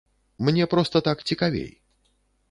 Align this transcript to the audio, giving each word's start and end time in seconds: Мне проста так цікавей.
Мне 0.45 0.63
проста 0.71 1.01
так 1.07 1.21
цікавей. 1.35 1.69